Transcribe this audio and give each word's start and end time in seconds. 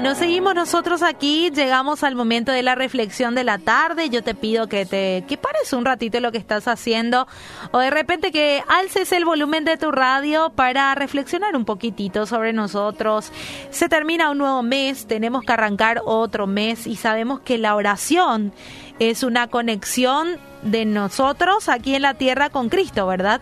Bueno, 0.00 0.14
seguimos 0.14 0.54
nosotros 0.54 1.02
aquí, 1.02 1.50
llegamos 1.50 2.04
al 2.04 2.14
momento 2.14 2.52
de 2.52 2.62
la 2.62 2.76
reflexión 2.76 3.34
de 3.34 3.42
la 3.42 3.58
tarde. 3.58 4.10
Yo 4.10 4.22
te 4.22 4.32
pido 4.32 4.68
que 4.68 4.86
te 4.86 5.24
que 5.26 5.36
pares 5.36 5.72
un 5.72 5.84
ratito 5.84 6.20
lo 6.20 6.30
que 6.30 6.38
estás 6.38 6.68
haciendo 6.68 7.26
o 7.72 7.80
de 7.80 7.90
repente 7.90 8.30
que 8.30 8.62
alces 8.68 9.10
el 9.10 9.24
volumen 9.24 9.64
de 9.64 9.76
tu 9.76 9.90
radio 9.90 10.50
para 10.50 10.94
reflexionar 10.94 11.56
un 11.56 11.64
poquitito 11.64 12.26
sobre 12.26 12.52
nosotros. 12.52 13.32
Se 13.70 13.88
termina 13.88 14.30
un 14.30 14.38
nuevo 14.38 14.62
mes, 14.62 15.08
tenemos 15.08 15.42
que 15.42 15.52
arrancar 15.52 16.00
otro 16.04 16.46
mes 16.46 16.86
y 16.86 16.94
sabemos 16.94 17.40
que 17.40 17.58
la 17.58 17.74
oración 17.74 18.52
es 19.00 19.24
una 19.24 19.48
conexión 19.48 20.38
de 20.62 20.84
nosotros 20.84 21.68
aquí 21.68 21.96
en 21.96 22.02
la 22.02 22.14
tierra 22.14 22.50
con 22.50 22.68
Cristo, 22.68 23.04
¿verdad? 23.08 23.40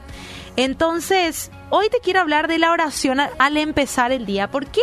Entonces, 0.56 1.50
hoy 1.70 1.88
te 1.90 2.00
quiero 2.00 2.20
hablar 2.20 2.48
de 2.48 2.58
la 2.58 2.72
oración 2.72 3.20
al 3.20 3.56
empezar 3.56 4.10
el 4.12 4.24
día. 4.24 4.50
¿Por 4.50 4.66
qué 4.66 4.82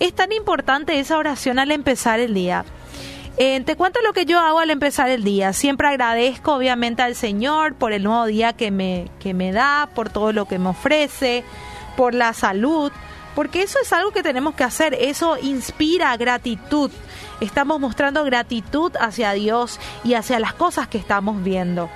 es 0.00 0.12
tan 0.12 0.32
importante 0.32 0.98
esa 0.98 1.18
oración 1.18 1.58
al 1.58 1.70
empezar 1.70 2.18
el 2.18 2.34
día? 2.34 2.64
Eh, 3.36 3.60
te 3.64 3.74
cuento 3.74 4.00
lo 4.02 4.12
que 4.12 4.26
yo 4.26 4.38
hago 4.38 4.60
al 4.60 4.70
empezar 4.70 5.10
el 5.10 5.24
día. 5.24 5.52
Siempre 5.52 5.88
agradezco 5.88 6.54
obviamente 6.54 7.02
al 7.02 7.14
Señor 7.16 7.74
por 7.74 7.92
el 7.92 8.04
nuevo 8.04 8.26
día 8.26 8.52
que 8.52 8.70
me, 8.70 9.08
que 9.20 9.34
me 9.34 9.52
da, 9.52 9.88
por 9.94 10.08
todo 10.08 10.32
lo 10.32 10.46
que 10.46 10.58
me 10.58 10.68
ofrece, 10.68 11.44
por 11.96 12.14
la 12.14 12.32
salud, 12.32 12.92
porque 13.34 13.62
eso 13.62 13.78
es 13.82 13.92
algo 13.92 14.12
que 14.12 14.22
tenemos 14.22 14.54
que 14.54 14.64
hacer. 14.64 14.94
Eso 14.94 15.36
inspira 15.40 16.16
gratitud. 16.16 16.90
Estamos 17.40 17.80
mostrando 17.80 18.24
gratitud 18.24 18.92
hacia 19.00 19.32
Dios 19.32 19.80
y 20.04 20.14
hacia 20.14 20.38
las 20.38 20.54
cosas 20.54 20.86
que 20.86 20.98
estamos 20.98 21.42
viendo. 21.42 21.90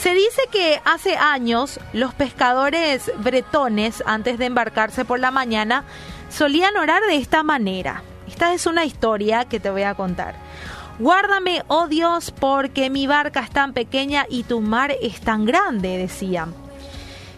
Se 0.00 0.14
dice 0.14 0.40
que 0.50 0.80
hace 0.86 1.18
años 1.18 1.78
los 1.92 2.14
pescadores 2.14 3.12
bretones, 3.18 4.02
antes 4.06 4.38
de 4.38 4.46
embarcarse 4.46 5.04
por 5.04 5.20
la 5.20 5.30
mañana, 5.30 5.84
solían 6.30 6.74
orar 6.78 7.02
de 7.02 7.16
esta 7.16 7.42
manera. 7.42 8.02
Esta 8.26 8.54
es 8.54 8.64
una 8.64 8.86
historia 8.86 9.44
que 9.44 9.60
te 9.60 9.68
voy 9.68 9.82
a 9.82 9.94
contar. 9.94 10.36
Guárdame, 10.98 11.64
oh 11.66 11.86
Dios, 11.86 12.30
porque 12.30 12.88
mi 12.88 13.06
barca 13.06 13.40
es 13.40 13.50
tan 13.50 13.74
pequeña 13.74 14.24
y 14.30 14.44
tu 14.44 14.62
mar 14.62 14.96
es 15.02 15.20
tan 15.20 15.44
grande, 15.44 15.98
decían. 15.98 16.54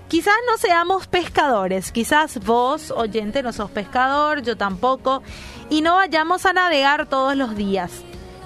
Quizás 0.07 0.37
no 0.47 0.57
seamos 0.57 1.09
pescadores, 1.09 1.91
quizás 1.91 2.39
vos, 2.45 2.93
oyente, 2.93 3.43
no 3.43 3.53
sos 3.53 3.73
pescador, 3.73 4.41
yo 4.43 4.57
tampoco, 4.57 5.25
y 5.69 5.81
no 5.81 5.97
vayamos 5.97 6.47
a 6.47 6.53
navegar 6.53 7.09
todos 7.09 7.35
los 7.35 7.57
días. 7.57 7.91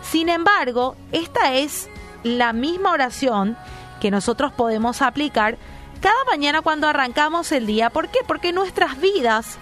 Sin 0.00 0.30
embargo, 0.30 0.96
esta 1.12 1.52
es 1.52 1.90
la 2.22 2.54
misma 2.54 2.92
oración 2.92 3.58
que 4.00 4.10
nosotros 4.10 4.52
podemos 4.52 5.02
aplicar 5.02 5.58
cada 6.00 6.24
mañana 6.30 6.62
cuando 6.62 6.88
arrancamos 6.88 7.52
el 7.52 7.66
día. 7.66 7.90
¿Por 7.90 8.08
qué? 8.08 8.18
Porque 8.26 8.52
nuestras 8.52 9.00
vidas 9.00 9.58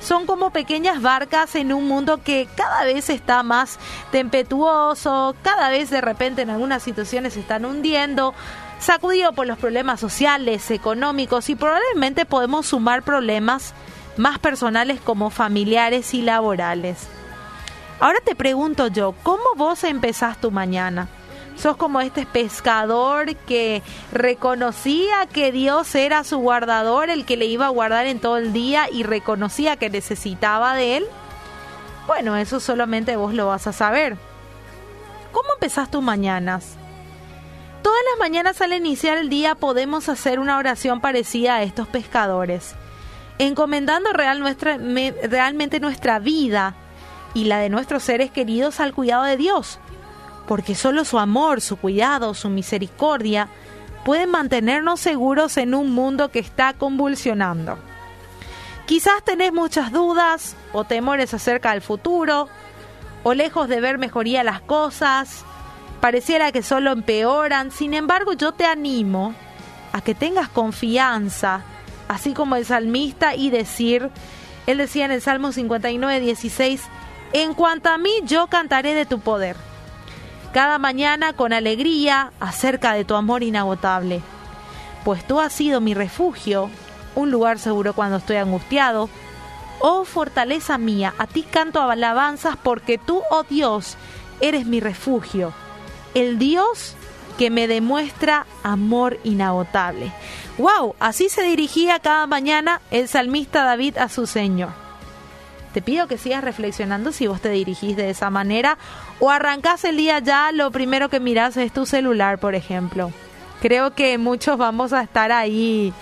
son 0.00 0.26
como 0.26 0.50
pequeñas 0.50 1.02
barcas 1.02 1.54
en 1.54 1.72
un 1.72 1.88
mundo 1.88 2.22
que 2.22 2.48
cada 2.54 2.84
vez 2.84 3.10
está 3.10 3.42
más 3.42 3.78
tempestuoso, 4.12 5.34
cada 5.42 5.70
vez 5.70 5.90
de 5.90 6.00
repente 6.00 6.42
en 6.42 6.50
algunas 6.50 6.82
situaciones 6.82 7.34
se 7.34 7.40
están 7.40 7.64
hundiendo, 7.64 8.34
sacudido 8.78 9.32
por 9.32 9.46
los 9.46 9.58
problemas 9.58 10.00
sociales, 10.00 10.70
económicos 10.70 11.48
y 11.50 11.56
probablemente 11.56 12.26
podemos 12.26 12.66
sumar 12.66 13.02
problemas 13.02 13.74
más 14.16 14.38
personales 14.38 15.00
como 15.00 15.30
familiares 15.30 16.14
y 16.14 16.22
laborales. 16.22 17.08
Ahora 18.00 18.18
te 18.24 18.36
pregunto 18.36 18.86
yo, 18.86 19.14
¿cómo 19.24 19.44
vos 19.56 19.82
empezás 19.82 20.40
tu 20.40 20.52
mañana? 20.52 21.08
Sos 21.58 21.76
como 21.76 22.00
este 22.00 22.24
pescador 22.24 23.34
que 23.34 23.82
reconocía 24.12 25.26
que 25.26 25.52
Dios 25.52 25.94
era 25.94 26.24
su 26.24 26.38
guardador, 26.38 27.10
el 27.10 27.24
que 27.24 27.36
le 27.36 27.46
iba 27.46 27.66
a 27.66 27.70
guardar 27.70 28.06
en 28.06 28.20
todo 28.20 28.38
el 28.38 28.52
día 28.52 28.88
y 28.90 29.02
reconocía 29.02 29.76
que 29.76 29.90
necesitaba 29.90 30.74
de 30.74 30.98
él. 30.98 31.06
Bueno, 32.06 32.36
eso 32.36 32.60
solamente 32.60 33.16
vos 33.16 33.34
lo 33.34 33.48
vas 33.48 33.66
a 33.66 33.72
saber. 33.72 34.16
¿Cómo 35.32 35.48
empezás 35.54 35.90
tus 35.90 36.02
mañanas? 36.02 36.76
Todas 37.82 38.00
las 38.12 38.18
mañanas 38.18 38.60
al 38.60 38.72
iniciar 38.72 39.18
el 39.18 39.28
día 39.28 39.54
podemos 39.54 40.08
hacer 40.08 40.38
una 40.38 40.58
oración 40.58 41.00
parecida 41.00 41.56
a 41.56 41.62
estos 41.62 41.88
pescadores, 41.88 42.74
encomendando 43.38 44.12
real 44.12 44.40
nuestra, 44.40 44.78
realmente 44.78 45.80
nuestra 45.80 46.18
vida 46.18 46.74
y 47.34 47.44
la 47.44 47.58
de 47.58 47.68
nuestros 47.68 48.02
seres 48.02 48.30
queridos 48.30 48.80
al 48.80 48.94
cuidado 48.94 49.24
de 49.24 49.36
Dios 49.36 49.78
porque 50.48 50.74
solo 50.74 51.04
su 51.04 51.18
amor, 51.18 51.60
su 51.60 51.76
cuidado, 51.76 52.32
su 52.32 52.48
misericordia 52.48 53.48
pueden 54.04 54.30
mantenernos 54.30 54.98
seguros 54.98 55.58
en 55.58 55.74
un 55.74 55.92
mundo 55.92 56.30
que 56.30 56.38
está 56.38 56.72
convulsionando. 56.72 57.78
Quizás 58.86 59.22
tenés 59.22 59.52
muchas 59.52 59.92
dudas 59.92 60.56
o 60.72 60.84
temores 60.84 61.34
acerca 61.34 61.72
del 61.72 61.82
futuro, 61.82 62.48
o 63.24 63.34
lejos 63.34 63.68
de 63.68 63.82
ver 63.82 63.98
mejoría 63.98 64.42
las 64.42 64.62
cosas, 64.62 65.44
pareciera 66.00 66.50
que 66.50 66.62
solo 66.62 66.92
empeoran, 66.92 67.70
sin 67.70 67.92
embargo 67.92 68.32
yo 68.32 68.52
te 68.52 68.64
animo 68.64 69.34
a 69.92 70.00
que 70.00 70.14
tengas 70.14 70.48
confianza, 70.48 71.60
así 72.08 72.32
como 72.32 72.56
el 72.56 72.64
salmista, 72.64 73.34
y 73.34 73.50
decir, 73.50 74.08
él 74.66 74.78
decía 74.78 75.04
en 75.04 75.10
el 75.10 75.20
Salmo 75.20 75.52
59, 75.52 76.20
16, 76.20 76.82
en 77.34 77.52
cuanto 77.52 77.90
a 77.90 77.98
mí 77.98 78.12
yo 78.24 78.46
cantaré 78.46 78.94
de 78.94 79.04
tu 79.04 79.20
poder 79.20 79.67
cada 80.52 80.78
mañana 80.78 81.32
con 81.32 81.52
alegría 81.52 82.32
acerca 82.40 82.92
de 82.94 83.04
tu 83.04 83.14
amor 83.14 83.42
inagotable. 83.42 84.22
Pues 85.04 85.26
tú 85.26 85.40
has 85.40 85.52
sido 85.52 85.80
mi 85.80 85.94
refugio, 85.94 86.70
un 87.14 87.30
lugar 87.30 87.58
seguro 87.58 87.92
cuando 87.94 88.16
estoy 88.16 88.36
angustiado. 88.36 89.08
Oh 89.80 90.04
fortaleza 90.04 90.78
mía, 90.78 91.14
a 91.18 91.26
ti 91.26 91.42
canto 91.42 91.80
alabanzas 91.80 92.56
porque 92.56 92.98
tú, 92.98 93.22
oh 93.30 93.44
Dios, 93.44 93.96
eres 94.40 94.66
mi 94.66 94.80
refugio, 94.80 95.52
el 96.14 96.38
Dios 96.38 96.94
que 97.38 97.50
me 97.50 97.68
demuestra 97.68 98.46
amor 98.64 99.18
inagotable. 99.22 100.12
¡Wow! 100.58 100.96
Así 100.98 101.28
se 101.28 101.42
dirigía 101.42 102.00
cada 102.00 102.26
mañana 102.26 102.80
el 102.90 103.06
salmista 103.06 103.62
David 103.62 103.96
a 103.96 104.08
su 104.08 104.26
Señor. 104.26 104.87
Te 105.78 105.82
pido 105.82 106.08
que 106.08 106.18
sigas 106.18 106.42
reflexionando 106.42 107.12
si 107.12 107.28
vos 107.28 107.40
te 107.40 107.50
dirigís 107.50 107.96
de 107.96 108.10
esa 108.10 108.30
manera 108.30 108.78
o 109.20 109.30
arrancás 109.30 109.84
el 109.84 109.96
día 109.96 110.18
ya, 110.18 110.50
lo 110.50 110.72
primero 110.72 111.08
que 111.08 111.20
mirás 111.20 111.56
es 111.56 111.72
tu 111.72 111.86
celular, 111.86 112.40
por 112.40 112.56
ejemplo. 112.56 113.12
Creo 113.62 113.94
que 113.94 114.18
muchos 114.18 114.58
vamos 114.58 114.92
a 114.92 115.02
estar 115.02 115.30
ahí 115.30 115.92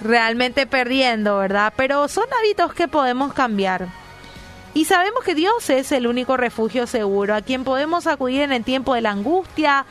realmente 0.00 0.66
perdiendo, 0.66 1.36
¿verdad? 1.36 1.74
Pero 1.76 2.08
son 2.08 2.24
hábitos 2.40 2.72
que 2.72 2.88
podemos 2.88 3.34
cambiar. 3.34 3.88
Y 4.72 4.86
sabemos 4.86 5.22
que 5.24 5.34
Dios 5.34 5.68
es 5.68 5.92
el 5.92 6.06
único 6.06 6.38
refugio 6.38 6.86
seguro, 6.86 7.34
a 7.34 7.42
quien 7.42 7.64
podemos 7.64 8.06
acudir 8.06 8.40
en 8.40 8.52
el 8.52 8.64
tiempo 8.64 8.94
de 8.94 9.02
la 9.02 9.10
angustia, 9.10 9.84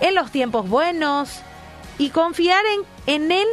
en 0.00 0.14
los 0.14 0.30
tiempos 0.30 0.68
buenos, 0.68 1.40
y 1.96 2.10
confiar 2.10 2.62
en, 3.06 3.14
en 3.14 3.32
Él 3.32 3.48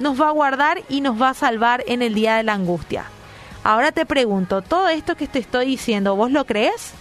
nos 0.00 0.18
va 0.18 0.28
a 0.28 0.32
guardar 0.32 0.82
y 0.88 1.02
nos 1.02 1.20
va 1.20 1.28
a 1.28 1.34
salvar 1.34 1.84
en 1.86 2.00
el 2.00 2.14
día 2.14 2.36
de 2.36 2.42
la 2.42 2.54
angustia. 2.54 3.10
Ahora 3.66 3.90
te 3.90 4.06
pregunto, 4.06 4.62
¿todo 4.62 4.88
esto 4.88 5.16
que 5.16 5.26
te 5.26 5.40
estoy 5.40 5.66
diciendo, 5.66 6.14
vos 6.14 6.30
lo 6.30 6.46
crees? 6.46 6.92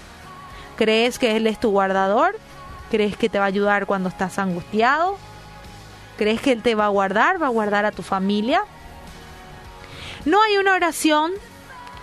¿Crees 0.77 1.19
que 1.19 1.37
Él 1.37 1.45
es 1.45 1.59
tu 1.59 1.69
guardador? 1.69 2.35
¿Crees 2.89 3.15
que 3.15 3.29
te 3.29 3.37
va 3.37 3.45
a 3.45 3.49
ayudar 3.49 3.85
cuando 3.85 4.09
estás 4.09 4.39
angustiado? 4.39 5.19
¿Crees 6.17 6.41
que 6.41 6.51
Él 6.51 6.63
te 6.63 6.73
va 6.73 6.85
a 6.85 6.89
guardar? 6.89 7.39
¿Va 7.39 7.45
a 7.45 7.51
guardar 7.51 7.85
a 7.85 7.91
tu 7.91 8.01
familia? 8.01 8.63
No 10.25 10.41
hay 10.41 10.57
una 10.57 10.73
oración 10.73 11.33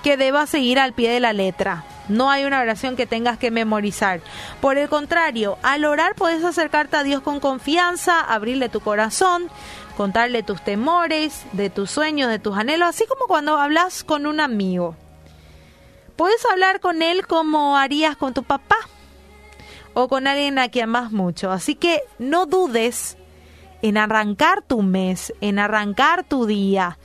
que 0.04 0.16
deba 0.16 0.46
seguir 0.46 0.78
al 0.78 0.92
pie 0.92 1.10
de 1.10 1.18
la 1.18 1.32
letra. 1.32 1.82
No 2.08 2.30
hay 2.30 2.44
una 2.44 2.60
oración 2.60 2.94
que 2.94 3.06
tengas 3.06 3.38
que 3.38 3.50
memorizar. 3.50 4.20
Por 4.60 4.78
el 4.78 4.88
contrario, 4.88 5.58
al 5.64 5.84
orar 5.84 6.14
puedes 6.14 6.44
acercarte 6.44 6.96
a 6.96 7.02
Dios 7.02 7.20
con 7.22 7.40
confianza, 7.40 8.20
abrirle 8.20 8.68
tu 8.68 8.78
corazón, 8.78 9.48
contarle 10.02 10.42
tus 10.42 10.60
temores, 10.64 11.44
de 11.52 11.70
tus 11.70 11.88
sueños, 11.88 12.28
de 12.28 12.40
tus 12.40 12.56
anhelos, 12.56 12.88
así 12.88 13.04
como 13.06 13.26
cuando 13.26 13.56
hablas 13.56 14.02
con 14.02 14.26
un 14.26 14.40
amigo. 14.40 14.96
Puedes 16.16 16.44
hablar 16.46 16.80
con 16.80 17.02
él 17.02 17.24
como 17.28 17.78
harías 17.78 18.16
con 18.16 18.34
tu 18.34 18.42
papá 18.42 18.78
o 19.94 20.08
con 20.08 20.26
alguien 20.26 20.58
a 20.58 20.70
quien 20.70 20.86
amas 20.86 21.12
mucho. 21.12 21.52
Así 21.52 21.76
que 21.76 22.02
no 22.18 22.46
dudes 22.46 23.16
en 23.80 23.96
arrancar 23.96 24.62
tu 24.62 24.82
mes, 24.82 25.32
en 25.40 25.60
arrancar 25.60 26.24
tu 26.24 26.46
día. 26.46 26.98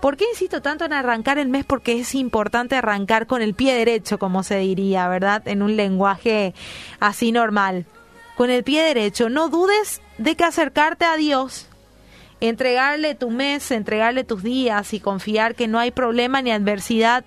¿Por 0.00 0.16
qué 0.16 0.26
insisto 0.30 0.62
tanto 0.62 0.84
en 0.84 0.92
arrancar 0.92 1.38
el 1.38 1.48
mes? 1.48 1.64
Porque 1.64 1.98
es 1.98 2.14
importante 2.14 2.76
arrancar 2.76 3.26
con 3.26 3.42
el 3.42 3.54
pie 3.54 3.74
derecho, 3.74 4.20
como 4.20 4.44
se 4.44 4.58
diría, 4.58 5.08
¿verdad? 5.08 5.42
En 5.48 5.60
un 5.60 5.74
lenguaje 5.74 6.54
así 7.00 7.32
normal. 7.32 7.84
Con 8.36 8.50
el 8.50 8.62
pie 8.62 8.80
derecho. 8.82 9.28
No 9.28 9.48
dudes 9.48 10.00
de 10.18 10.36
que 10.36 10.44
acercarte 10.44 11.04
a 11.04 11.16
Dios 11.16 11.68
entregarle 12.40 13.14
tu 13.14 13.30
mes, 13.30 13.70
entregarle 13.70 14.24
tus 14.24 14.42
días 14.42 14.92
y 14.94 15.00
confiar 15.00 15.54
que 15.54 15.68
no 15.68 15.78
hay 15.78 15.90
problema 15.90 16.42
ni 16.42 16.50
adversidad 16.50 17.24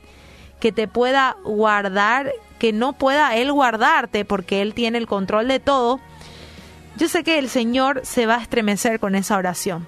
que 0.60 0.72
te 0.72 0.88
pueda 0.88 1.38
guardar, 1.44 2.32
que 2.60 2.74
no 2.74 2.94
pueda 2.94 3.36
Él 3.36 3.52
guardarte 3.52 4.26
porque 4.26 4.62
Él 4.62 4.74
tiene 4.74 4.98
el 4.98 5.08
control 5.08 5.48
de 5.48 5.60
todo, 5.60 6.00
yo 6.98 7.08
sé 7.08 7.24
que 7.24 7.38
el 7.38 7.50
Señor 7.50 8.02
se 8.04 8.26
va 8.26 8.38
a 8.38 8.42
estremecer 8.42 9.00
con 9.00 9.14
esa 9.14 9.38
oración. 9.38 9.86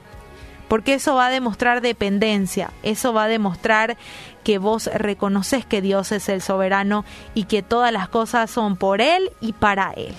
Porque 0.68 0.94
eso 0.94 1.16
va 1.16 1.28
a 1.28 1.32
demostrar 1.32 1.82
dependencia, 1.82 2.70
eso 2.84 3.12
va 3.12 3.24
a 3.24 3.28
demostrar 3.28 3.98
que 4.44 4.60
vos 4.60 4.86
reconoces 4.94 5.66
que 5.66 5.82
Dios 5.82 6.12
es 6.12 6.30
el 6.30 6.44
soberano 6.44 7.06
y 7.34 7.46
que 7.46 7.64
todas 7.64 7.92
las 7.92 8.08
cosas 8.08 8.52
son 8.52 8.78
por 8.78 9.02
Él 9.02 9.32
y 9.42 9.54
para 9.54 9.92
Él. 9.94 10.14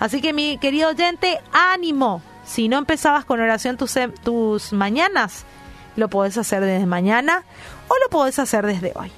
Así 0.00 0.20
que 0.20 0.32
mi 0.32 0.58
querido 0.58 0.90
oyente, 0.90 1.40
ánimo. 1.52 2.22
Si 2.46 2.68
no 2.68 2.78
empezabas 2.78 3.24
con 3.24 3.40
oración 3.40 3.76
tus, 3.76 3.94
tus 4.22 4.72
mañanas, 4.72 5.44
lo 5.96 6.08
podés 6.08 6.36
hacer 6.38 6.62
desde 6.62 6.86
mañana 6.86 7.42
o 7.88 7.94
lo 8.02 8.10
podés 8.10 8.38
hacer 8.38 8.66
desde 8.66 8.92
hoy. 8.94 9.10